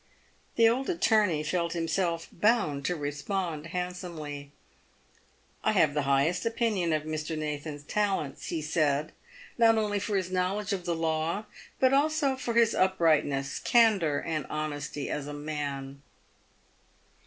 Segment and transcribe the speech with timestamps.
[0.55, 4.51] The old attorney felt himself bound to respond handsomely."
[5.63, 7.37] I have the highest opinion of Mr.
[7.37, 9.11] Nathan's talents," he said,"
[9.59, 11.45] not only for his knowledge of the law,
[11.79, 16.01] but also for his uprightness, candour, and honesty as a man."